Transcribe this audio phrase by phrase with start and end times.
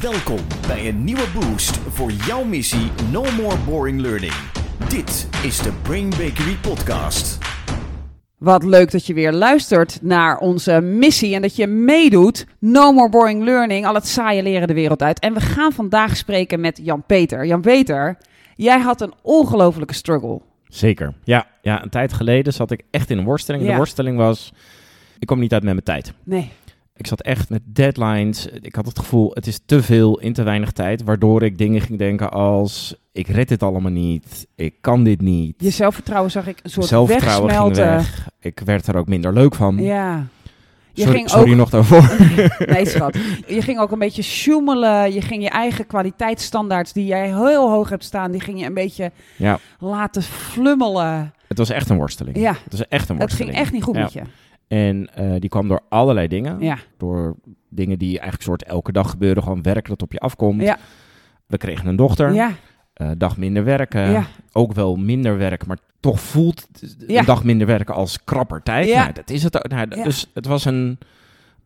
[0.00, 4.32] Welkom bij een nieuwe boost voor jouw missie No More Boring Learning.
[4.88, 7.38] Dit is de Brain Bakery Podcast.
[8.36, 12.46] Wat leuk dat je weer luistert naar onze missie en dat je meedoet.
[12.58, 15.18] No more boring learning, al het saaie leren de wereld uit.
[15.18, 17.46] En we gaan vandaag spreken met Jan-Peter.
[17.46, 18.18] Jan-Peter,
[18.56, 20.40] jij had een ongelofelijke struggle.
[20.64, 21.14] Zeker.
[21.24, 23.64] Ja, ja, een tijd geleden zat ik echt in een worsteling.
[23.64, 23.70] Ja.
[23.70, 24.52] De worsteling was,
[25.18, 26.12] ik kwam niet uit met mijn tijd.
[26.24, 26.52] Nee.
[26.98, 28.46] Ik zat echt met deadlines.
[28.46, 31.02] Ik had het gevoel, het is te veel in te weinig tijd.
[31.02, 34.46] Waardoor ik dingen ging denken als, ik red dit allemaal niet.
[34.54, 35.54] Ik kan dit niet.
[35.58, 37.96] Je zelfvertrouwen zag ik een soort Zelfvertrouwen ging wegsmelten.
[37.96, 38.28] weg.
[38.40, 39.76] Ik werd er ook minder leuk van.
[39.82, 40.26] Ja.
[40.92, 41.56] Je sorry ging sorry ook...
[41.56, 42.16] nog daarvoor.
[42.74, 43.16] Nee, schat.
[43.46, 45.12] Je ging ook een beetje sjoemelen.
[45.12, 48.74] Je ging je eigen kwaliteitsstandaards die jij heel hoog hebt staan, die ging je een
[48.74, 51.32] beetje ja, laten flummelen.
[51.48, 52.36] het was echt een worsteling.
[52.38, 52.50] Ja.
[52.64, 53.50] Het was echt een Het worsteling.
[53.50, 54.00] ging echt niet goed Ja.
[54.02, 54.20] met je.
[54.68, 56.60] En eh, die kwam door allerlei dingen.
[56.60, 56.78] Ja.
[56.96, 57.36] Door
[57.68, 59.42] dingen die eigenlijk soort elke dag gebeuren.
[59.42, 60.62] Gewoon werk dat op je afkomt.
[60.62, 60.78] Ja.
[61.46, 62.32] We kregen een dochter.
[62.34, 62.52] Ja.
[62.92, 64.10] eh, dag minder werken.
[64.10, 64.26] Ja.
[64.52, 66.68] Ook wel minder werk, maar toch voelt
[67.06, 67.18] Ja.
[67.18, 68.88] een dag minder werken als krapper tijd.
[68.88, 69.00] Ja.
[69.02, 69.68] Nou, dat is het ook.
[69.70, 70.02] Nou.
[70.02, 70.98] Dus het was een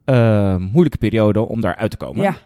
[0.05, 2.23] eh, moeilijke periode om daar uit te komen.
[2.23, 2.37] Ja.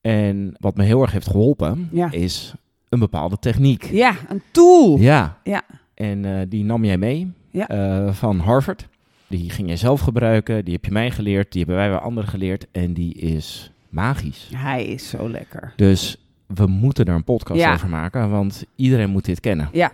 [0.00, 2.54] En wat me heel erg heeft geholpen, is
[2.88, 3.84] een bepaalde techniek.
[3.84, 4.98] Ja, een tool.
[4.98, 5.38] Ja.
[5.44, 5.62] Ja.
[5.94, 7.32] En die nam jij mee
[8.10, 8.88] van Harvard.
[9.28, 12.30] Die ging jij zelf gebruiken, die heb je mij geleerd, die hebben wij weer anderen
[12.30, 12.66] geleerd.
[12.72, 14.48] En die is magisch.
[14.56, 15.72] Hij is zo lekker.
[15.76, 17.72] Dus we moeten er een podcast Ja.
[17.72, 19.68] over maken, want iedereen moet dit kennen.
[19.72, 19.92] Ja.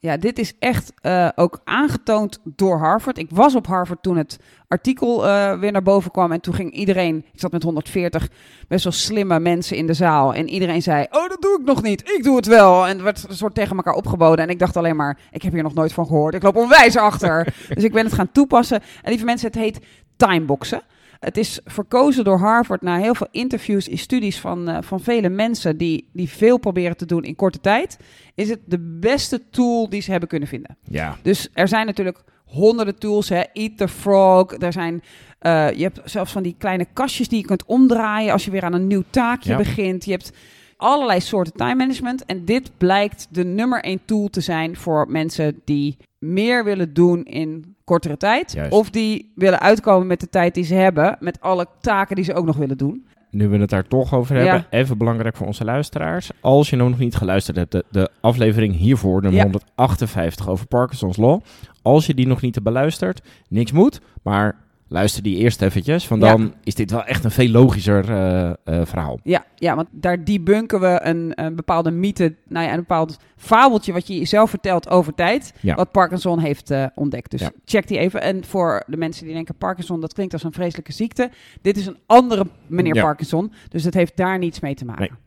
[0.00, 3.18] Ja, dit is echt eh, ook aangetoond door Harvard.
[3.18, 6.32] Ik was op Harvard toen het artikel eh, weer naar boven kwam.
[6.32, 8.28] En toen ging iedereen, ik zat met 140
[8.68, 10.34] best wel slimme mensen in de zaal.
[10.34, 12.86] En iedereen zei, oh dat doe ik nog niet, ik doe het wel.
[12.86, 14.44] En het werd een soort tegen elkaar opgeboden.
[14.44, 16.34] En ik dacht alleen maar, ik heb hier nog nooit van gehoord.
[16.34, 17.54] Ik loop onwijs achter.
[17.74, 18.80] dus ik ben het gaan toepassen.
[19.02, 19.80] En lieve mensen, het heet
[20.16, 20.82] timeboxen.
[21.20, 25.28] Het is verkozen door Harvard na heel veel interviews en studies van, eh, van vele
[25.28, 27.98] mensen die, die veel proberen te doen in korte tijd.
[28.34, 30.76] Is het de beste tool die ze hebben kunnen vinden.
[30.82, 31.16] Ja.
[31.22, 33.28] Dus er zijn natuurlijk honderden tools.
[33.28, 33.42] Hè?
[33.52, 34.52] Eat the Frog.
[34.58, 35.02] Er zijn,
[35.38, 38.64] eh, je hebt zelfs van die kleine kastjes die je kunt omdraaien als je weer
[38.64, 39.56] aan een nieuw taakje Ja.
[39.56, 40.04] begint.
[40.04, 40.32] Je hebt
[40.76, 42.24] allerlei soorten time management.
[42.24, 47.24] En dit blijkt de nummer één tool te zijn voor mensen die meer willen doen
[47.24, 48.52] in kortere tijd.
[48.52, 48.72] Juist.
[48.72, 51.16] Of die willen uitkomen met de tijd die ze hebben.
[51.20, 53.06] Met alle taken die ze ook nog willen doen.
[53.30, 54.66] Nu we het daar toch over hebben, Ja.
[54.78, 56.30] even belangrijk voor onze luisteraars.
[56.40, 59.42] Als je nog niet geluisterd hebt, de, de aflevering hiervoor, nummer Ja.
[59.42, 61.40] 158 over Parkinson's Law.
[61.82, 64.56] Als je die nog niet hebt beluisterd, niks moet, maar
[64.88, 66.08] luister die eerst eventjes.
[66.08, 66.28] Want Ja.
[66.30, 68.54] dan is dit wel echt een veel logischer eh, eh,
[68.86, 69.20] verhaal.
[69.22, 73.92] Ja, ja, want daar debunken we een, een bepaalde mythe, nou ja, een bepaald fabeltje
[73.92, 75.74] wat je jezelf vertelt over tijd, Ja.
[75.74, 77.30] wat Parkinson heeft eh, ontdekt.
[77.30, 77.50] Dus Ja.
[77.64, 78.22] check die even.
[78.22, 81.30] En voor de mensen die denken Parkinson, dat klinkt als een vreselijke ziekte.
[81.62, 83.02] Dit is een andere meneer.
[83.02, 85.18] Parkinson, dus het heeft daar niets mee te maken.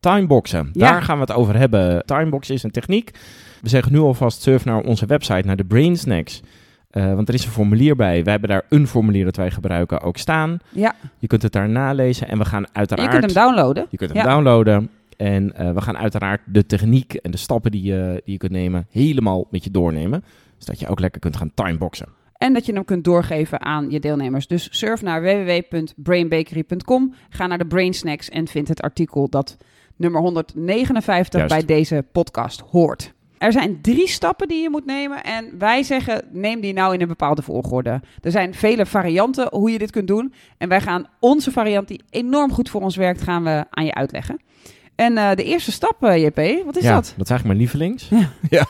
[0.00, 0.90] Timeboxen, Ja.
[0.90, 2.04] daar gaan we het over hebben.
[2.06, 3.10] Timeboxen is een techniek.
[3.62, 5.96] We zeggen nu alvast surf naar onze website, naar de Brain
[6.94, 8.22] Eh, want er is een formulier bij.
[8.22, 10.58] Wij hebben daar een formulier dat wij gebruiken ook staan.
[10.70, 13.12] Ja, Je kunt het daar nalezen en we gaan uiteraard...
[13.12, 13.86] je kunt hem downloaden.
[13.90, 14.28] Je kunt hem Ja.
[14.32, 14.90] downloaden.
[15.16, 18.52] En eh, we gaan uiteraard de techniek en de stappen die je, die je kunt
[18.52, 20.24] nemen helemaal met je doornemen.
[20.58, 22.06] Zodat je ook lekker kunt gaan timeboxen.
[22.36, 24.46] En dat je hem kunt doorgeven aan je deelnemers.
[24.46, 27.14] Dus surf naar www.brainbakery.com.
[27.28, 29.56] Ga naar de Brain Snacks en vind het artikel dat
[29.96, 31.54] nummer 159 Juist.
[31.66, 33.12] bij deze podcast hoort.
[33.44, 35.24] Er zijn drie stappen die je moet nemen.
[35.24, 38.00] En wij zeggen, neem die nou in een bepaalde volgorde.
[38.20, 40.32] Er zijn vele varianten hoe je dit kunt doen.
[40.58, 43.94] En wij gaan onze variant, die enorm goed voor ons werkt, gaan we aan je
[43.94, 44.40] uitleggen.
[44.94, 47.14] En eh, de eerste stap, eh, JP, wat is ja, dat?
[47.16, 48.08] Dat is eigenlijk mijn lievelings.
[48.08, 48.30] Ja.
[48.58, 48.66] Ja.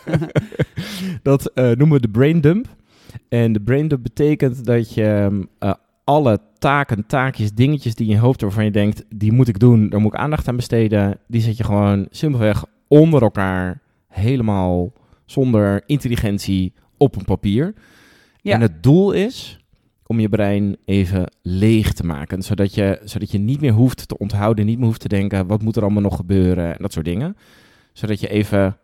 [1.23, 2.67] dat eh, noemen we de brain dump.
[3.29, 5.75] En de brain dump betekent dat je ehm, eh,
[6.05, 9.89] alle taken, taakjes, dingetjes die in je hoofd waarvan je denkt, die moet ik doen,
[9.89, 11.19] daar moet ik aandacht aan besteden.
[11.29, 13.81] Die zet je gewoon simpelweg onder elkaar,
[14.15, 14.93] helemaal
[15.25, 17.75] zonder intelligentie op een papier.
[18.41, 18.55] Ja.
[18.55, 19.59] En het doel is
[20.07, 22.43] om je brein even leeg te maken.
[22.43, 25.63] Zodat je, zodat je niet meer hoeft te onthouden, niet meer hoeft te denken, wat
[25.63, 27.37] moet er allemaal nog gebeuren en dat soort dingen.
[27.93, 28.77] Zodat je even,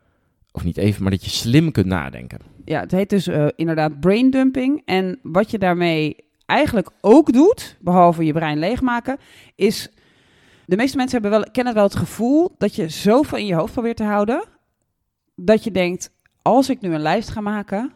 [0.52, 2.38] of niet even, maar dat je slim kunt nadenken.
[2.64, 4.82] Ja, het heet dus eh, inderdaad brain dumping.
[4.84, 6.16] En wat je daarmee
[6.46, 9.18] eigenlijk ook doet, behalve je brein leegmaken,
[9.54, 9.88] is...
[10.66, 13.72] De meeste mensen hebben wel, kennen wel het gevoel dat je zoveel in je hoofd
[13.72, 14.44] probeert te houden,
[15.44, 17.92] dat je denkt, als ik nu een lijst ga maken,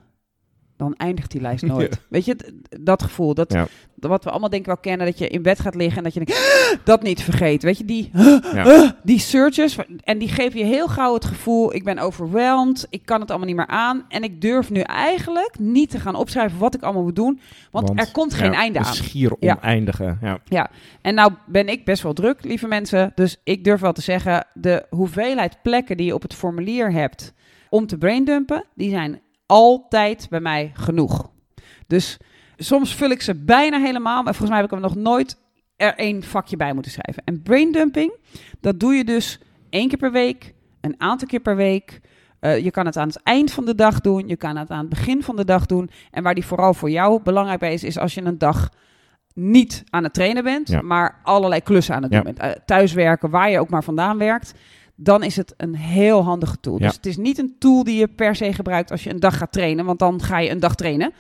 [0.76, 2.00] dan eindigt die lijst nooit.
[2.08, 2.36] Weet je,
[2.80, 3.66] dat gevoel, dat, Ja.
[3.94, 6.14] wat we allemaal denk ik wel kennen, dat je in bed gaat liggen en dat
[6.14, 7.62] je denkt, dat niet vergeet.
[7.62, 8.10] Weet je, die,
[8.54, 8.96] Ja.
[9.02, 13.20] die searches, en die geven je heel gauw het gevoel, ik ben overwhelmed, ik kan
[13.20, 14.04] het allemaal niet meer aan.
[14.08, 17.90] En ik durf nu eigenlijk niet te gaan opschrijven wat ik allemaal moet doen, want,
[17.94, 18.94] er komt geen ja, einde aan.
[18.94, 19.56] Schier Ja.
[19.62, 20.16] oneindige.
[20.48, 20.70] Ja.
[21.02, 23.12] En nou ben ik best wel druk, lieve mensen.
[23.14, 27.32] Dus ik durf wel te zeggen, de hoeveelheid plekken die je op het formulier hebt
[27.68, 31.30] om te braindumpen, die zijn altijd bij mij genoeg.
[31.86, 32.16] Dus
[32.56, 35.42] soms vul ik ze bijna helemaal, maar volgens mij heb ik er nog nooit
[35.76, 37.22] er één vakje bij moeten schrijven.
[37.24, 38.12] En braindumping,
[38.60, 39.38] dat doe je dus
[39.70, 42.00] één keer per week, een aantal keer per week.
[42.40, 44.78] Eh, je kan het aan het eind van de dag doen, je kan het aan
[44.78, 45.90] het begin van de dag doen.
[46.10, 48.68] En waar die vooral voor jou belangrijk bij is, is als je een dag
[49.34, 50.80] niet aan het trainen bent, Ja.
[50.82, 52.38] maar allerlei klussen aan het doen bent.
[52.38, 54.54] Eh, thuiswerken, waar je ook maar vandaan werkt.
[54.96, 56.78] Dan is het een heel handige tool.
[56.78, 56.86] Ja.
[56.86, 59.36] Dus het is niet een tool die je per se gebruikt als je een dag
[59.36, 61.12] gaat trainen, want dan ga je een dag trainen.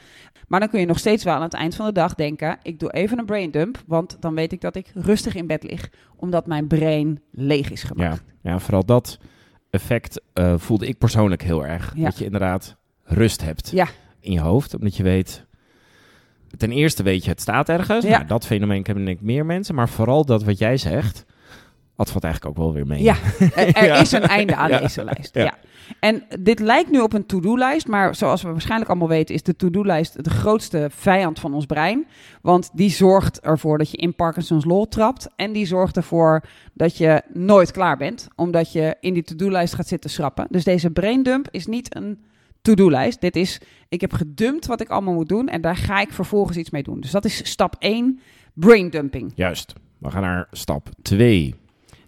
[0.48, 2.78] Maar dan kun je nog steeds wel aan het eind van de dag denken: ik
[2.80, 5.90] doe even een brain dump, want dan weet ik dat ik rustig in bed lig,
[6.16, 7.88] omdat mijn brein leeg is Ja.
[7.88, 8.22] gemaakt.
[8.42, 9.18] ja, vooral dat
[9.70, 11.92] effect eh, voelde ik persoonlijk heel erg.
[11.96, 12.04] Ja.
[12.04, 13.86] Dat je inderdaad rust hebt Ja.
[14.20, 14.74] in je hoofd.
[14.74, 15.44] Omdat je weet...
[16.56, 18.04] Ten eerste weet je, het staat ergens.
[18.04, 18.10] Ja.
[18.10, 19.74] Nou, dat fenomeen kennen denk ik meer mensen.
[19.74, 21.24] Maar vooral dat wat jij zegt...
[21.96, 23.02] Dat valt eigenlijk ook wel weer mee.
[23.02, 23.16] Ja,
[23.54, 23.94] er, Ja.
[23.96, 24.78] is een einde aan Ja.
[24.80, 25.34] deze lijst.
[25.34, 25.42] Ja.
[25.44, 25.54] Ja.
[26.00, 29.56] En dit lijkt nu op een to-do-lijst, maar zoals we waarschijnlijk allemaal weten, is de
[29.56, 32.06] to-do-lijst de grootste vijand van ons brein.
[32.42, 35.28] Want die zorgt ervoor dat je in Parkinson's lol trapt.
[35.36, 39.88] En die zorgt ervoor dat je nooit klaar bent, omdat je in die to-do-lijst gaat
[39.88, 40.46] zitten schrappen.
[40.50, 42.18] Dus deze braindump is niet een
[42.62, 43.20] to-do-lijst.
[43.20, 46.56] Dit is, ik heb gedumpt wat ik allemaal moet doen en daar ga ik vervolgens
[46.56, 47.00] iets mee doen.
[47.00, 48.20] Dus dat is stap 1,
[48.54, 49.32] braindumping.
[49.34, 49.72] Juist.
[49.98, 51.54] We gaan naar stap 2.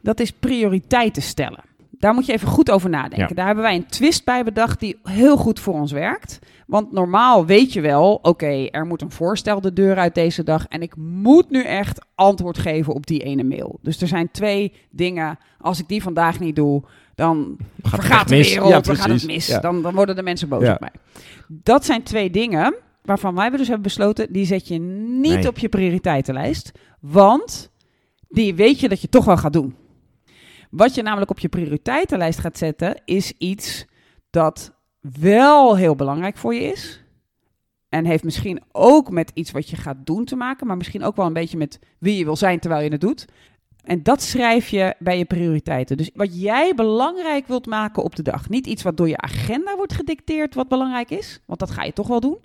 [0.06, 1.64] Dat is prioriteiten stellen.
[1.91, 3.29] Daar moet je even goed over nadenken.
[3.29, 3.35] Ja.
[3.35, 6.38] Daar hebben wij een twist bij bedacht die heel goed voor ons werkt.
[6.67, 10.67] Want normaal weet je wel, oké, er moet een voorstel de deur uit deze dag.
[10.69, 13.79] En ik moet nu echt antwoord geven op die ene mail.
[13.82, 15.38] Dus er zijn twee dingen.
[15.61, 16.82] Als ik die vandaag niet doe,
[17.14, 19.47] dan Gaat het vergaat de wereld, Ja, dan gaat het mis.
[19.47, 19.61] Ja.
[19.61, 20.93] Dan, dan worden de mensen boos op mij.
[21.49, 25.49] Dat zijn twee dingen waarvan wij dus hebben besloten, die zet je niet Nee.
[25.49, 26.73] op je prioriteitenlijst.
[27.00, 27.70] Want
[28.29, 29.75] die weet je dat je toch wel gaat doen.
[30.70, 33.84] Wat je namelijk op je prioriteitenlijst gaat zetten, is iets
[34.30, 34.74] dat
[35.20, 37.04] wel heel belangrijk voor je is.
[37.88, 41.16] En heeft misschien ook met iets wat je gaat doen te maken, maar misschien ook
[41.16, 43.24] wel een beetje met wie je wil zijn terwijl je het doet.
[43.84, 45.96] En dat schrijf je bij je prioriteiten.
[45.96, 48.48] Dus wat jij belangrijk wilt maken op de dag.
[48.48, 51.92] Niet iets wat door je agenda wordt gedicteerd wat belangrijk is, want dat ga je
[51.92, 52.38] toch wel doen.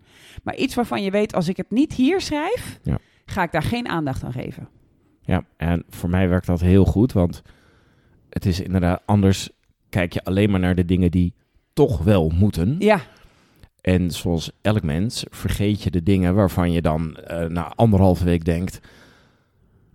[0.44, 2.97] Maar iets waarvan je weet, als ik het niet hier schrijf, Ja.
[3.25, 4.69] ga ik daar geen aandacht aan geven.
[5.21, 7.41] Ja, en voor mij werkt dat heel goed, want
[8.31, 9.50] het is inderdaad anders.
[9.89, 11.33] Kijk je alleen maar naar de dingen die
[11.74, 12.75] toch wel moeten.
[12.80, 13.00] Ja,
[13.81, 18.45] En zoals elk mens vergeet je de dingen waarvan je dan eh, na anderhalve week
[18.45, 18.80] denkt: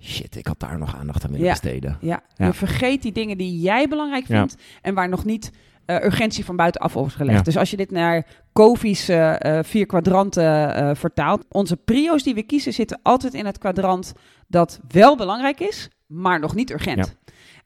[0.01, 1.53] shit, ik had daar nog aandacht aan willen Ja.
[1.53, 1.99] besteden.
[2.01, 2.47] Ja, Ja.
[2.47, 4.39] je vergeet die dingen die jij belangrijk Ja.
[4.39, 5.51] vindt en waar nog niet
[5.85, 7.45] eh, urgentie van buitenaf over is gelegd.
[7.45, 12.73] Dus als je dit naar Kofi's eh, vier kwadranten vertaalt, onze prio's die we kiezen
[12.73, 14.13] zitten altijd in het kwadrant
[14.49, 17.17] dat wel belangrijk is, maar nog niet urgent.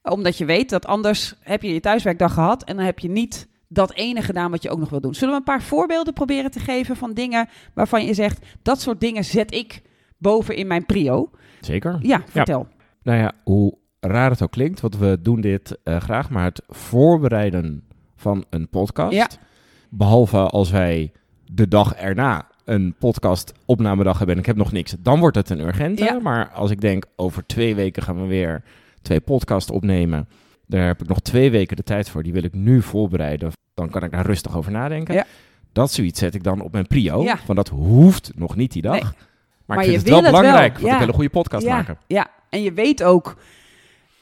[0.03, 3.49] Omdat je weet dat anders heb je je thuiswerkdag gehad en dan heb je niet
[3.69, 5.15] dat ene gedaan wat je ook nog wil doen.
[5.15, 9.01] Zullen we een paar voorbeelden proberen te geven van dingen waarvan je zegt, dat soort
[9.01, 9.83] dingen zet ik
[10.19, 11.31] boven in mijn prio?
[11.61, 11.99] Zeker.
[12.03, 12.67] Ja, vertel.
[13.03, 16.63] Nou ja, hoe raar het ook klinkt, want we doen dit eh, graag, maar het
[16.69, 17.83] voorbereiden
[18.17, 19.29] van een podcast, Ja.
[19.89, 21.13] behalve als wij
[21.45, 25.51] de dag erna een podcast opnamedag hebben en ik heb nog niks, dan wordt het
[25.51, 26.05] een urgente.
[26.05, 26.19] Ja.
[26.19, 28.63] Maar als ik denk, over twee weken gaan we weer
[29.03, 30.29] twee podcasts opnemen,
[30.67, 33.91] daar heb ik nog twee weken de tijd voor, die wil ik nu voorbereiden, dan
[33.91, 35.15] kan ik daar rustig over nadenken.
[35.15, 35.27] Ja.
[35.73, 37.39] Dat zoiets zet ik dan op mijn prio, Ja.
[37.47, 38.93] want dat hoeft nog niet die dag.
[38.93, 39.03] Nee.
[39.03, 39.13] Maar,
[39.67, 40.93] Maar ik je vind het wel belangrijk, want ja.
[40.93, 41.99] ik wil een goede podcast maken.
[42.07, 43.37] Ja, en je weet ook,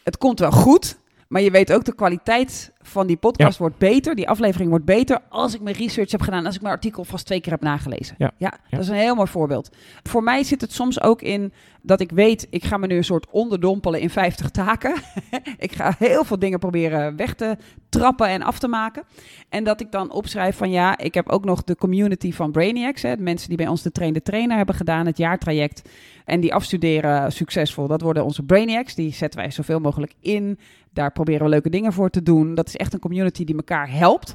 [0.03, 4.15] het komt wel goed, maar je weet ook de kwaliteit van die podcast wordt beter,
[4.15, 7.27] die aflevering wordt beter als ik mijn research heb gedaan, als ik mijn artikel vast
[7.27, 8.15] twee keer heb nagelezen.
[8.19, 8.53] Ja.
[8.71, 9.71] dat is een heel mooi voorbeeld.
[10.03, 13.05] Voor mij zit het soms ook in dat ik weet, ik ga me nu een
[13.05, 14.95] soort onderdompelen in 50 taken.
[15.59, 17.57] ik ga heel veel dingen proberen weg te
[17.89, 19.05] trappen en af te maken.
[19.49, 23.03] En dat ik dan opschrijf van ja, ik heb ook nog de community van Brainiacs.
[23.03, 25.89] Hè, de mensen die bij ons de Train de Trainer hebben gedaan, het jaartraject.
[26.25, 27.87] En die afstuderen succesvol.
[27.87, 28.95] Dat worden onze Brainiacs.
[28.95, 30.59] Die zetten wij zoveel mogelijk in.
[30.99, 32.55] Daar proberen we leuke dingen voor te doen.
[32.55, 34.35] Dat is echt een community die elkaar helpt.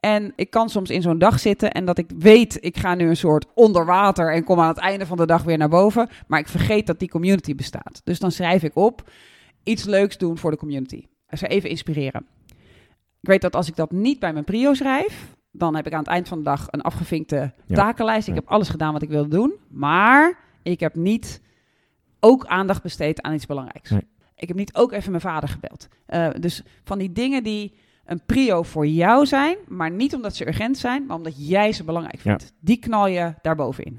[0.00, 3.08] En ik kan soms in zo'n dag zitten en dat ik weet, ik ga nu
[3.08, 6.08] een soort onder water en kom aan het einde van de dag weer naar boven.
[6.26, 8.00] Maar ik vergeet dat die community bestaat.
[8.04, 9.10] Dus dan schrijf ik op,
[9.62, 11.06] iets leuks doen voor de community.
[11.30, 12.26] Ze even inspireren.
[13.20, 15.98] Ik weet dat als ik dat niet bij mijn prio schrijf, Dan heb ik aan
[15.98, 17.74] het eind van de dag een afgevinkte Ja.
[17.74, 18.28] takenlijst.
[18.28, 19.54] Ik heb alles gedaan wat ik wilde doen.
[19.68, 21.40] Maar ik heb niet
[22.20, 23.90] ook aandacht besteed aan iets belangrijks.
[23.90, 24.06] Nee.
[24.36, 25.88] Ik heb niet ook even mijn vader gebeld.
[26.06, 27.74] Eh, dus van die dingen die
[28.04, 31.84] een prio voor jou zijn, maar niet omdat ze urgent zijn, maar omdat jij ze
[31.84, 32.20] belangrijk Ja.
[32.22, 32.52] vindt.
[32.60, 33.96] Die knal je daarbovenin.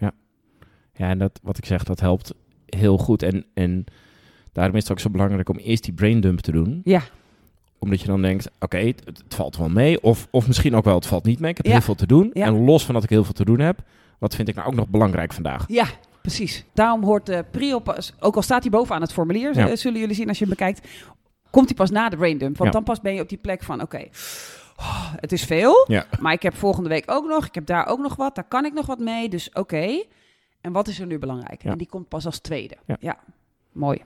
[0.94, 2.34] Ja, en dat, wat ik zeg, dat helpt
[2.66, 3.24] heel goed.
[3.24, 3.86] En, en
[4.52, 6.82] daarom is het ook zo belangrijk om eerst die braindump te doen.
[6.84, 7.02] Ja.
[7.80, 10.02] Omdat je dan denkt, oké, het, het valt wel mee.
[10.04, 11.50] Of, of misschien ook wel, het valt niet mee.
[11.52, 11.72] Ik heb Ja.
[11.72, 12.30] heel veel te doen.
[12.34, 12.46] Ja.
[12.46, 13.80] En los van dat ik heel veel te doen heb,
[14.20, 15.66] wat vind ik nou ook nog belangrijk vandaag?
[15.68, 15.86] Ja,
[16.26, 16.66] precies.
[16.74, 19.70] Daarom hoort de prio pas, ook al staat hij bovenaan het formulier, Ja.
[19.70, 20.88] eh, zullen jullie zien als je hem bekijkt,
[21.50, 22.58] komt hij pas na de braindump.
[22.58, 22.76] Want Ja.
[22.76, 24.08] dan pas ben je op die plek van, oké,
[24.78, 26.06] oh, het is veel, Ja.
[26.20, 28.66] maar ik heb volgende week ook nog, ik heb daar ook nog wat, daar kan
[28.66, 30.04] ik nog wat mee, dus oké.
[30.62, 31.64] En wat is er nu belangrijk?
[31.64, 32.76] En die komt pas als tweede.
[33.00, 33.18] Ja.
[33.72, 34.02] mooi.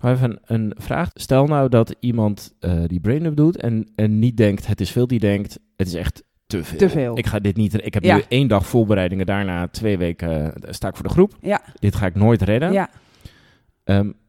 [0.00, 1.10] Nou even een, een vraag.
[1.14, 5.06] Stel nou dat iemand eh, die braindump doet en, en niet denkt, het is veel.
[5.06, 6.22] Die denkt, het is echt
[6.58, 6.78] te veel.
[6.78, 7.18] Te veel.
[7.18, 7.86] Ik ga dit niet...
[7.86, 8.16] Ik heb Ja.
[8.16, 9.26] nu één dag voorbereidingen.
[9.26, 11.36] Daarna twee weken eh, sta ik voor de groep.
[11.40, 12.72] Ja, Dit ga ik nooit redden.
[12.72, 12.90] ja.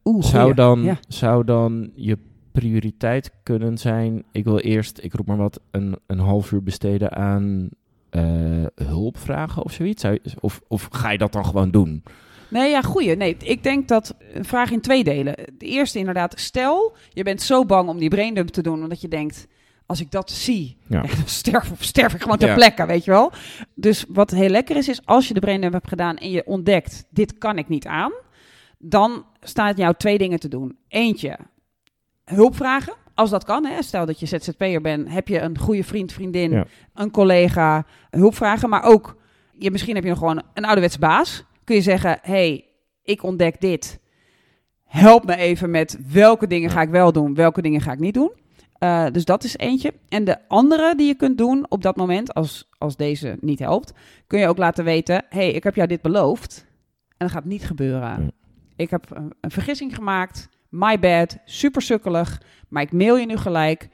[0.03, 0.97] Oeh, zou, dan, Ja.
[1.07, 2.17] zou dan je
[2.51, 4.23] prioriteit kunnen zijn...
[4.31, 7.69] Ik wil eerst, ik roep maar wat, een, een half uur besteden aan
[8.09, 8.23] eh,
[8.75, 10.03] hulp vragen of zoiets?
[10.39, 12.03] Of, of ga je dat dan gewoon doen?
[12.49, 13.15] Nee, ja, goeie.
[13.15, 15.35] Nee, ik denk dat een vraag in twee delen.
[15.57, 19.07] De eerste inderdaad, stel je bent zo bang om die braindump te doen, omdat je
[19.07, 19.47] denkt,
[19.85, 21.01] als ik dat zie, Ja.
[21.03, 22.55] ja, dan sterf, sterf ik gewoon ter Ja.
[22.55, 23.31] plekke, weet je wel.
[23.75, 27.05] Dus wat heel lekker is, is als je de braindump hebt gedaan en je ontdekt,
[27.09, 28.11] dit kan ik niet aan,
[28.77, 30.77] dan staat jou twee dingen te doen.
[30.87, 31.37] Eentje,
[32.25, 32.93] hulp vragen.
[33.13, 33.81] Als dat kan, hè.
[33.81, 38.69] stel dat je ZZP'er bent, heb je een goede vriend, vriendin, een collega, hulp vragen.
[38.69, 39.17] Maar ook,
[39.57, 41.43] je, misschien heb je nog gewoon een ouderwetse baas.
[41.63, 42.65] Kun je zeggen, hey,
[43.03, 43.99] ik ontdek dit.
[44.85, 48.13] Help me even met welke dingen ga ik wel doen, welke dingen ga ik niet
[48.13, 48.31] doen.
[48.77, 49.93] Eh, dus dat is eentje.
[50.09, 53.93] En de andere die je kunt doen op dat moment, als, als deze niet helpt,
[54.27, 56.65] kun je ook laten weten: hey, ik heb jou dit beloofd
[57.17, 58.31] en dat gaat niet gebeuren.
[58.75, 60.49] Ik heb een, een vergissing gemaakt.
[60.69, 62.41] My bad, super sukkelig.
[62.69, 63.89] Maar ik mail je nu gelijk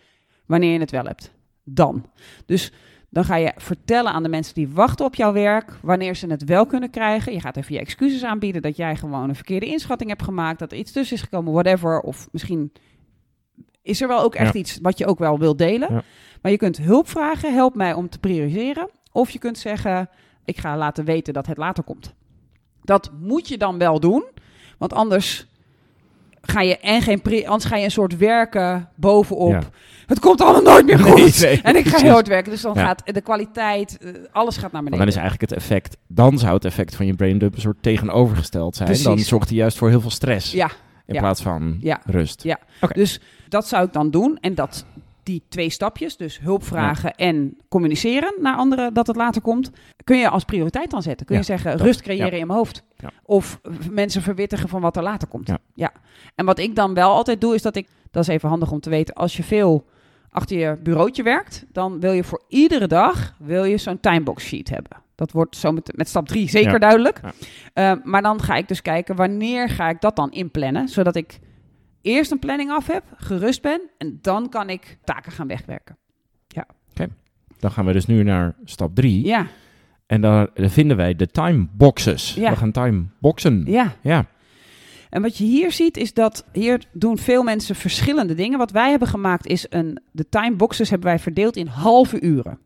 [0.46, 1.32] wanneer je het wel hebt.
[1.64, 2.06] Dan.
[2.46, 2.72] Dus
[3.10, 6.44] dan ga je vertellen aan de mensen die wachten op jouw werk wanneer ze het
[6.44, 7.34] wel kunnen krijgen.
[7.34, 10.72] Je gaat even je excuses aanbieden dat jij gewoon een verkeerde inschatting hebt gemaakt, dat
[10.72, 12.00] er iets tussen is gekomen, whatever.
[12.00, 12.72] Of misschien
[13.82, 14.60] is er wel ook echt Ja.
[14.60, 15.94] iets wat je ook wel wilt delen.
[15.94, 16.04] Ja.
[16.42, 18.90] Maar je kunt hulp vragen, help mij om te prioriseren.
[19.12, 20.10] Of je kunt zeggen,
[20.46, 22.14] ik ga laten weten dat het later komt.
[22.84, 24.24] Dat moet je dan wel doen,
[24.78, 25.48] want anders
[26.42, 29.52] ga je en geen pri- anders ga je een soort werken bovenop.
[29.52, 29.62] Ja.
[30.06, 31.40] Het komt allemaal nooit meer goed.
[31.42, 32.86] Nee, nee, en ik ga heel hard werken, dus dan Ja.
[32.86, 35.00] gaat de kwaliteit, eh, alles gaat naar Maar beneden.
[35.00, 38.76] dan is eigenlijk het effect, dan zou het effect van je braindump een soort tegenovergesteld
[38.76, 38.88] zijn.
[38.88, 39.06] Precies.
[39.06, 40.70] Dan zorgt hij juist voor heel veel stress Ja,
[41.06, 42.02] in plaats van Ja.
[42.06, 42.44] rust.
[42.44, 42.60] Ja.
[42.82, 42.94] Oké.
[42.94, 43.20] Dus
[43.52, 44.38] dat zou ik dan doen.
[44.42, 44.86] En dat
[45.24, 49.72] die twee stapjes, dus hulp vragen en communiceren naar anderen dat het later komt,
[50.04, 51.26] kun je als prioriteit dan zetten.
[51.26, 52.38] Kun je zeggen, dat- rust creëren ja.
[52.38, 52.84] in mijn hoofd.
[53.24, 53.60] Of
[53.92, 55.52] mensen verwittigen van wat er later komt.
[55.74, 55.92] Ja.
[56.36, 58.80] En wat ik dan wel altijd doe, is dat ik, dat is even handig om
[58.80, 59.86] te weten, als je veel
[60.30, 64.70] achter je bureautje werkt, dan wil je voor iedere dag wil je zo'n timebox sheet
[64.70, 64.92] hebben.
[65.16, 67.20] Dat wordt zo met, met stap 3 zeker duidelijk.
[67.74, 71.40] Eh, maar dan ga ik dus kijken wanneer ga ik dat dan inplannen, zodat ik
[72.02, 75.98] eerst een planning af heb, gerust ben en dan kan ik taken gaan wegwerken.
[77.60, 79.26] Dan gaan we dus nu naar stap 3.
[79.26, 79.48] Ja,
[80.06, 82.34] En daar vinden wij de timeboxes.
[82.34, 82.50] Ja.
[82.50, 83.64] We gaan timeboxen.
[83.68, 83.94] ja.
[84.02, 84.26] Ja.
[85.10, 88.58] En wat je hier ziet is dat hier doen veel mensen verschillende dingen.
[88.58, 92.60] Wat wij hebben gemaakt is een, de timeboxes hebben wij verdeeld in halve uren.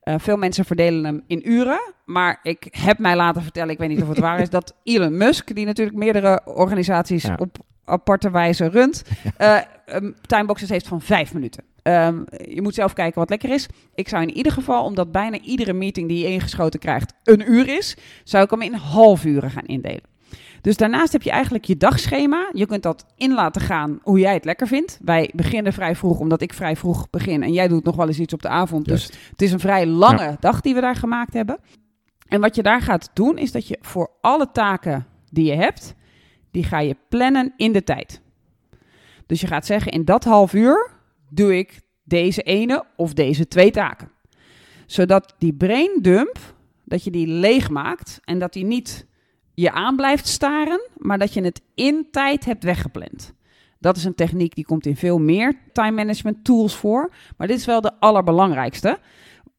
[0.00, 3.88] Eh, veel mensen verdelen hem in uren, maar ik heb mij laten vertellen, ik weet
[3.88, 7.36] niet of het waar is, dat Elon Musk, die natuurlijk meerdere organisaties Ja.
[7.38, 9.02] op aparte wijze runt,
[9.92, 11.64] um, timeboxes heeft van vijf minuten.
[11.82, 13.68] Ehm, je moet zelf kijken wat lekker is.
[13.94, 17.68] Ik zou in ieder geval, omdat bijna iedere meeting die je ingeschoten krijgt een uur
[17.68, 20.12] is, zou ik hem in half uren gaan indelen.
[20.60, 22.48] Dus daarnaast heb je eigenlijk je dagschema.
[22.52, 24.98] Je kunt dat in laten gaan hoe jij het lekker vindt.
[25.02, 27.42] Wij beginnen vrij vroeg, omdat ik vrij vroeg begin.
[27.42, 28.84] En jij doet nog wel eens iets op de avond.
[28.84, 31.58] Dus het is een vrij lange dag die we daar gemaakt hebben.
[32.28, 35.94] En wat je daar gaat doen, is dat je voor alle taken die je hebt,
[36.54, 38.20] die ga je plannen in de tijd.
[39.26, 40.90] Dus je gaat zeggen, in dat half uur
[41.30, 44.10] doe ik deze ene of deze twee taken.
[44.86, 46.38] Zodat die brain dump,
[46.84, 49.06] dat je die leeg maakt en dat die niet
[49.54, 53.34] je aan blijft staren, maar dat je het in tijd hebt weggepland.
[53.78, 57.12] Dat is een techniek die komt in veel meer time management tools voor.
[57.36, 58.98] Maar dit is wel de allerbelangrijkste.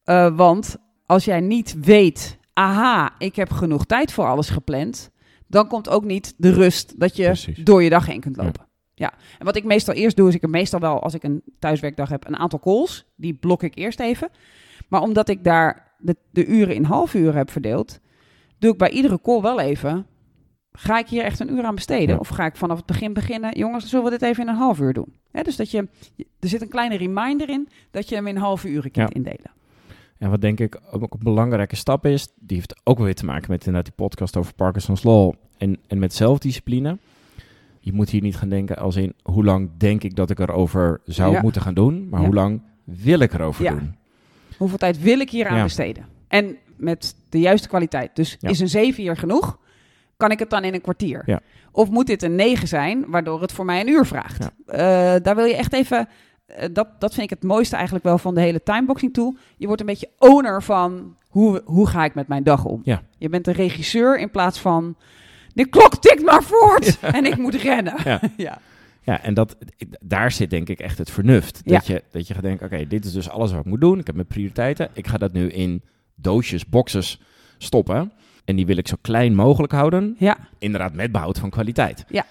[0.04, 5.10] Eh, want als jij niet weet, aha, ik heb genoeg tijd voor alles gepland,
[5.48, 7.64] dan komt ook niet de rust dat je Precies.
[7.64, 8.68] door je dag heen kunt lopen.
[8.94, 9.14] Ja.
[9.40, 12.10] En wat ik meestal eerst doe, is ik heb meestal wel, als ik een thuiswerkdag
[12.10, 13.06] heb, een aantal calls.
[13.16, 14.30] Die blok ik eerst even.
[14.88, 18.00] Maar omdat ik daar de, de uren in half uur heb verdeeld,
[18.60, 20.06] doe ik bij iedere call wel even.
[20.72, 22.16] Ga ik hier echt een uur aan besteden?
[22.16, 22.18] Ja.
[22.18, 23.58] Of ga ik vanaf het begin beginnen?
[23.58, 25.14] Jongens, zullen we dit even in een half uur doen?
[25.32, 25.88] Dus dat je,
[26.40, 29.52] er zit een kleine reminder in dat je hem in halve uren kunt indelen.
[30.18, 33.52] En wat denk ik ook een belangrijke stap is, die heeft ook weer te maken
[33.52, 36.98] met inderdaad die podcast over Parkinson's Law en, en met zelfdiscipline.
[37.80, 41.02] Je moet hier niet gaan denken als in hoe lang denk ik dat ik erover
[41.06, 41.42] zou Ja.
[41.42, 42.26] moeten gaan doen, maar Ja.
[42.26, 43.72] hoe lang wil ik erover Ja.
[43.72, 43.96] doen.
[44.58, 46.06] Hoeveel tijd wil ik hier aan besteden?
[46.28, 48.16] En met de juiste kwaliteit.
[48.16, 49.58] Dus is een 7 uur genoeg?
[50.18, 51.42] Kan ik het dan in een kwartier?
[51.72, 54.50] Of moet dit een 9 zijn, waardoor het voor mij een uur vraagt?
[54.66, 54.78] Eh,
[55.22, 56.08] daar wil je echt even...
[56.46, 59.36] eh, dat, dat vind ik het mooiste eigenlijk wel van de hele timeboxing tool.
[59.58, 62.82] Je wordt een beetje owner van hoe, hoe ga ik met mijn dag om.
[62.84, 63.04] Ja.
[63.18, 64.96] Je bent een regisseur in plaats van...
[65.54, 67.96] De klok tikt maar voort en ik moet rennen.
[68.04, 68.20] Ja.
[68.38, 68.60] ja.
[69.02, 69.58] Ja, en dat,
[70.00, 71.62] daar zit denk ik echt het vernuft.
[71.64, 71.74] Ja.
[71.74, 74.00] Dat, je, dat je gaat denken, oké, dit is dus alles wat ik moet doen.
[74.00, 74.90] Ik heb mijn prioriteiten.
[74.94, 75.84] Ik ga dat nu in
[76.16, 77.22] doosjes, boxes
[77.58, 78.12] stoppen.
[78.46, 80.16] En die wil ik zo klein mogelijk houden.
[80.20, 80.38] Ja.
[80.60, 82.06] Inderdaad, met behoud van kwaliteit.
[82.08, 82.26] Ja.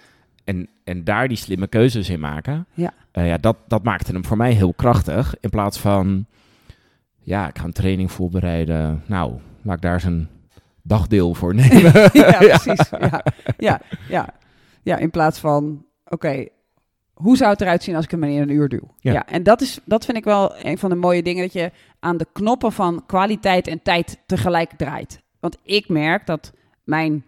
[0.45, 2.67] En, en daar die slimme keuzes in maken.
[2.75, 2.93] Ja.
[3.11, 5.35] Eh, ja, dat, dat maakte hem voor mij heel krachtig.
[5.41, 6.27] In plaats van,
[7.19, 9.03] ja, ik ga een training voorbereiden.
[9.07, 10.29] Nou, laat ik daar eens een
[10.83, 12.11] dagdeel voor nemen.
[12.13, 12.91] ja, precies.
[12.91, 13.25] Ja,
[13.59, 14.35] ja, ja.
[14.83, 16.47] ja in plaats van, oké,
[17.15, 18.95] hoe zou het eruit zien als ik hem in een uur duw?
[18.99, 19.13] Ja.
[19.13, 19.27] Ja.
[19.27, 21.71] en dat, is, dat vind ik wel een van de mooie dingen, dat je
[22.01, 25.23] aan de knoppen van kwaliteit en tijd tegelijk draait.
[25.41, 26.53] Want ik merk dat
[26.85, 27.25] mijn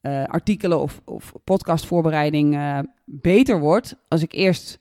[0.00, 4.78] eh, artikelen of, of podcastvoorbereiding eh, beter wordt als ik eerst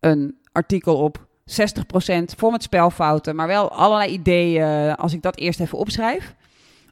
[0.00, 1.54] een artikel op 60%
[2.36, 6.34] vol met spelfouten, maar wel allerlei ideeën, als ik dat eerst even opschrijf.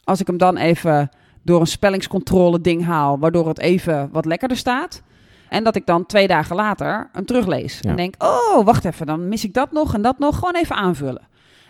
[0.04, 1.08] Als ik hem dan even
[1.42, 5.02] door een spellingscontrole ding haal, waardoor het even wat lekkerder staat.
[5.48, 7.78] En dat ik dan twee dagen later hem teruglees.
[7.80, 7.90] Ja.
[7.90, 10.38] En denk, oh, wacht even, dan mis ik dat nog en dat nog.
[10.38, 11.28] Gewoon even aanvullen.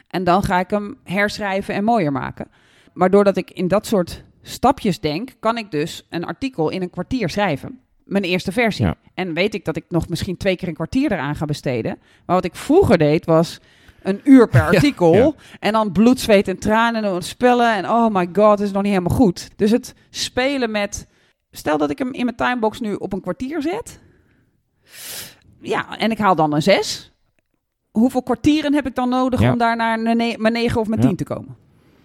[0.08, 2.49] En dan ga ik hem herschrijven en mooier maken.
[2.92, 6.91] Maar doordat ik in dat soort stapjes denk, kan ik dus een artikel in een
[6.91, 7.79] kwartier schrijven.
[8.05, 8.85] Mijn eerste versie.
[8.85, 8.95] Ja.
[9.15, 11.99] En weet ik dat ik nog misschien twee keer een kwartier eraan ga besteden.
[12.27, 13.61] Maar wat ik vroeger deed was
[14.03, 15.15] een uur per artikel.
[15.15, 15.33] ja.
[15.61, 17.75] En dan bloed, zweet en tranen en spellen.
[17.75, 19.51] En oh my god, het is nog niet helemaal goed.
[19.57, 21.07] Dus het spelen met...
[21.51, 24.01] Stel dat ik hem in mijn timebox nu op een kwartier zet.
[25.61, 27.13] Ja, en ik haal dan een zes.
[27.91, 29.52] Hoeveel kwartieren heb ik dan nodig Ja.
[29.52, 31.57] om daar naar mijn negen of mijn tien te komen?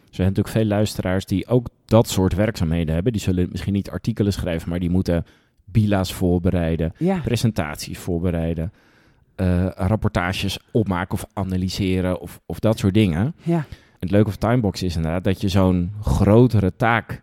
[0.09, 3.11] Er zijn natuurlijk veel luisteraars die ook dat soort werkzaamheden hebben.
[3.11, 5.25] Die zullen misschien niet artikelen schrijven, maar die moeten
[5.65, 8.73] bila's voorbereiden, Ja, presentaties voorbereiden,
[9.35, 13.35] eh, rapportages opmaken of analyseren of, of dat soort dingen.
[13.43, 13.65] ja,
[13.99, 17.21] het leuke van Timebox is inderdaad dat je zo'n grotere taak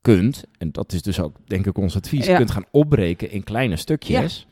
[0.00, 2.36] kunt, en dat is dus ook denk ik ons advies, Ja.
[2.36, 4.46] kunt gaan opbreken in kleine stukjes.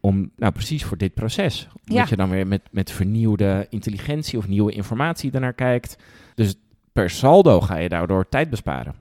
[0.00, 1.68] Om, nou precies voor dit proces.
[1.88, 2.06] Omdat Ja.
[2.08, 5.96] je dan weer met, met vernieuwde intelligentie of nieuwe informatie daarnaar kijkt.
[6.34, 6.54] Dus
[6.92, 8.94] per saldo ga je daardoor tijd besparen.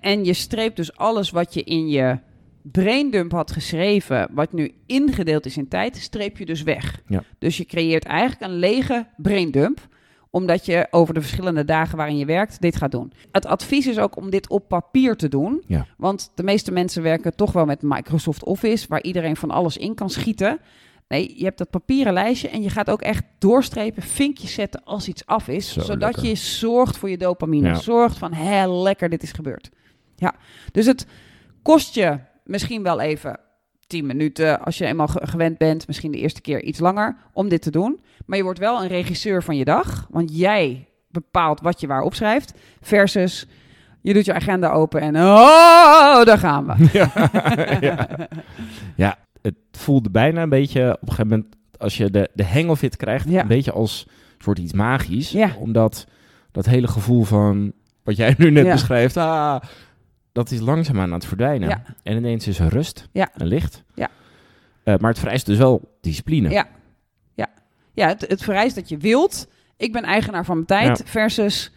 [0.00, 2.18] En je streept dus alles wat je in je
[2.62, 7.00] braindump had geschreven, wat nu ingedeeld is in tijd, streep je dus weg.
[7.06, 7.22] Ja.
[7.38, 9.88] Dus je creëert eigenlijk een lege braindump,
[10.30, 13.12] omdat je over de verschillende dagen waarin je werkt dit gaat doen.
[13.32, 15.86] Het advies is ook om dit op papier te doen, Ja.
[15.96, 19.94] want de meeste mensen werken toch wel met Microsoft Office, waar iedereen van alles in
[19.94, 20.58] kan schieten.
[21.08, 25.08] Nee, je hebt dat papieren lijstje en je gaat ook echt doorstrepen, vinkjes zetten als
[25.08, 25.72] iets af is.
[25.72, 26.24] Zo zodat lekker.
[26.24, 27.68] je zorgt voor je dopamine.
[27.68, 27.74] Ja.
[27.74, 29.70] Zorgt van, hé, lekker, dit is gebeurd.
[30.16, 30.34] Ja,
[30.72, 31.06] dus het
[31.62, 33.40] kost je misschien wel even
[33.86, 35.86] 10 minuten als je eenmaal ge- gewend bent.
[35.86, 38.00] Misschien de eerste keer iets langer om dit te doen.
[38.26, 40.06] Maar je wordt wel een regisseur van je dag.
[40.10, 42.52] Want jij bepaalt wat je waar opschrijft.
[42.80, 43.46] Versus,
[44.02, 46.88] je doet je agenda open en oh, daar gaan we.
[46.98, 47.10] ja.
[48.96, 52.68] ja, het voelde bijna een beetje op een gegeven moment, als je de, de hang
[52.68, 53.40] of it krijgt, Ja.
[53.40, 54.06] een beetje als
[54.38, 55.30] soort iets magisch.
[55.30, 55.54] Ja.
[55.58, 56.06] Omdat
[56.52, 58.72] dat hele gevoel van, wat jij nu net Ja.
[58.72, 59.60] beschrijft, ah,
[60.32, 61.68] dat is langzaamaan aan het verdwijnen.
[61.68, 61.82] Ja.
[62.02, 63.28] En ineens is er rust Ja.
[63.34, 63.84] en licht.
[63.94, 64.08] Ja.
[64.82, 66.48] Eh, maar het vereist dus wel discipline.
[66.50, 66.66] Ja.
[67.92, 69.48] Ja, het, het vereist dat je wilt.
[69.76, 70.98] Ik ben eigenaar van mijn tijd.
[70.98, 71.04] Ja.
[71.04, 71.72] Versus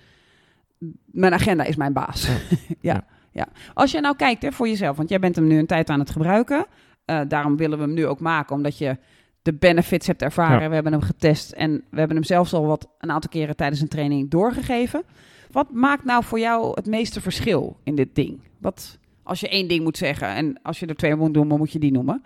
[1.05, 2.27] mijn agenda is mijn baas.
[2.27, 2.33] Ja.
[2.67, 2.75] Ja.
[2.81, 3.03] Ja.
[3.31, 3.47] ja.
[3.73, 5.99] Als je nou kijkt hè, voor jezelf, want jij bent hem nu een tijd aan
[5.99, 6.65] het gebruiken.
[7.09, 8.97] Eh, daarom willen we hem nu ook maken, omdat je
[9.41, 10.61] de benefits hebt ervaren.
[10.61, 10.67] Ja.
[10.67, 13.81] We hebben hem getest en we hebben hem zelfs al wat een aantal keren tijdens
[13.81, 15.03] een training doorgegeven.
[15.51, 18.39] Wat maakt nou voor jou het meeste verschil in dit ding?
[18.57, 21.71] Wat, als je één ding moet zeggen en als je er twee moet noemen, moet
[21.71, 22.21] je die noemen?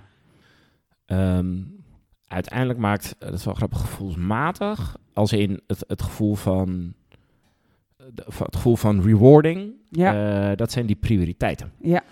[1.05, 1.55] Ehm,
[2.27, 6.93] uiteindelijk maakt, eh, dat is wel grappig, gevoelsmatig, als in het, het gevoel van
[8.27, 10.49] van- het gevoel van rewarding, Ja.
[10.51, 11.71] eh, dat zijn die prioriteiten.
[11.81, 12.03] Ja,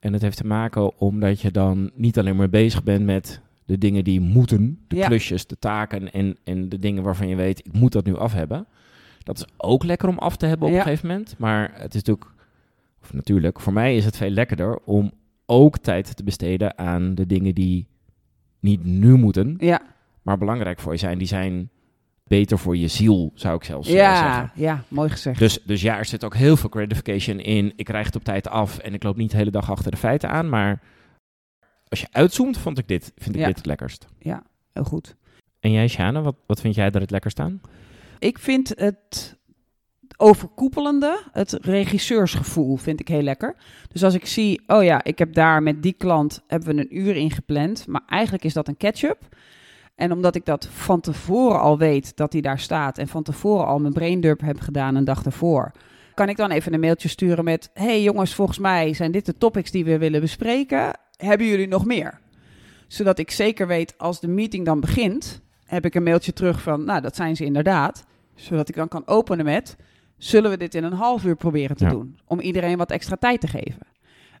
[0.00, 3.78] En dat heeft te maken omdat je dan niet alleen maar bezig bent met de
[3.78, 5.06] dingen die moeten, de Ja.
[5.06, 8.32] klusjes, de taken en, en de dingen waarvan je weet, ik moet dat nu af
[8.32, 8.66] hebben.
[9.22, 10.78] Dat is ook lekker om af te hebben op Ja.
[10.78, 11.34] een gegeven moment.
[11.38, 12.30] Maar het is natuurlijk,
[13.02, 15.12] of natuurlijk, voor mij is het veel lekkerder om
[15.46, 17.86] ook tijd te besteden aan de dingen die
[18.60, 19.80] niet nu moeten, Ja,
[20.22, 21.18] maar belangrijk voor je zijn.
[21.18, 21.70] Die zijn
[22.30, 24.50] beter voor je ziel, zou ik zelfs eh, ja, zeggen.
[24.54, 25.38] ja, mooi gezegd.
[25.38, 27.72] Dus, dus ja, er zit ook heel veel gratification in.
[27.76, 29.96] Ik krijg het op tijd af en ik loop niet de hele dag achter de
[29.96, 30.48] feiten aan.
[30.48, 30.80] Maar
[31.88, 33.46] als je uitzoomt, vond ik dit, vind ik Ja.
[33.46, 34.06] dit het lekkerst.
[34.72, 35.16] Heel goed.
[35.60, 37.60] En jij, Sjane, wat, wat vind jij er het lekkerst aan?
[38.18, 39.38] Ik vind het
[40.16, 43.56] overkoepelende, het regisseursgevoel, vind ik heel lekker.
[43.88, 46.98] Dus als ik zie, oh ja, ik heb daar met die klant hebben we een
[46.98, 49.36] uur ingepland, maar eigenlijk is dat een catch-up.
[50.00, 53.66] En omdat ik dat van tevoren al weet dat hij daar staat en van tevoren
[53.66, 55.72] al mijn braindump heb gedaan een dag ervoor,
[56.14, 59.38] kan ik dan even een mailtje sturen met, hey jongens, volgens mij zijn dit de
[59.38, 60.98] topics die we willen bespreken.
[61.16, 62.20] Hebben jullie nog meer?
[62.88, 66.84] Zodat ik zeker weet, als de meeting dan begint, heb ik een mailtje terug van,
[66.84, 68.04] nou, dat zijn ze inderdaad.
[68.34, 69.76] Zodat ik dan kan openen met,
[70.16, 71.90] zullen we dit in een half uur proberen te Ja.
[71.90, 72.18] doen?
[72.26, 73.86] Om iedereen wat extra tijd te geven.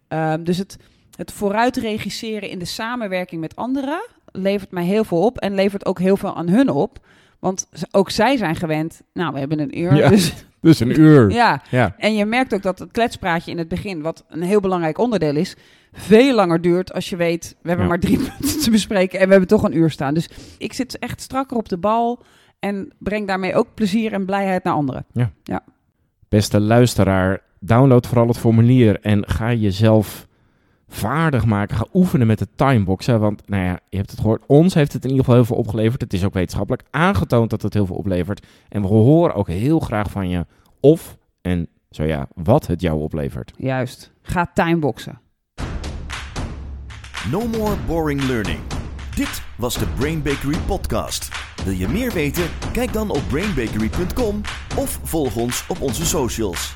[0.08, 0.76] Ehm, dus het,
[1.16, 5.86] het vooruit regisseren in de samenwerking met anderen levert mij heel veel op en levert
[5.86, 6.98] ook heel veel aan hun op.
[7.38, 9.94] Want ook zij zijn gewend, nou, we hebben een uur.
[9.94, 10.08] Ja.
[10.08, 11.30] Dus Dus een uur.
[11.30, 11.94] ja, ja.
[11.98, 15.36] en je merkt ook dat het kletspraatje in het begin, wat een heel belangrijk onderdeel
[15.36, 15.56] is,
[15.92, 17.90] veel langer duurt als je weet, we hebben Ja.
[17.92, 20.14] maar drie punten te bespreken en we hebben toch een uur staan.
[20.14, 22.22] Dus ik zit echt strakker op de bal
[22.58, 25.06] en breng daarmee ook plezier en blijheid naar anderen.
[26.28, 30.26] Beste luisteraar, download vooral het formulier en ga jezelf
[30.90, 31.76] vaardig maken.
[31.76, 33.20] Ga oefenen met het timeboxen.
[33.20, 34.42] Want nou ja, je hebt het gehoord.
[34.46, 36.00] Ons heeft het in ieder geval heel veel opgeleverd.
[36.00, 38.46] Het is ook wetenschappelijk aangetoond dat het heel veel oplevert.
[38.68, 40.46] En we horen ook heel graag van je
[40.80, 43.52] of en zo ja, wat het jou oplevert.
[43.56, 44.12] Juist.
[44.22, 45.20] Ga timeboxen.
[47.30, 48.58] No more boring learning.
[49.14, 51.28] Dit was de Brain Bakery podcast.
[51.64, 52.44] Wil je meer weten?
[52.72, 54.40] Kijk dan op brainbakery.com
[54.76, 56.74] of volg ons op onze socials.